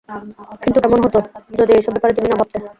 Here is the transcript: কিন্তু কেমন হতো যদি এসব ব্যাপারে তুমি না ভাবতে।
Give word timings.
কিন্তু 0.61 0.79
কেমন 0.83 0.99
হতো 1.05 1.19
যদি 1.59 1.71
এসব 1.73 1.91
ব্যাপারে 1.93 2.13
তুমি 2.17 2.27
না 2.29 2.37
ভাবতে। 2.39 2.57